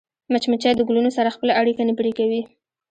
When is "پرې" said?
1.99-2.11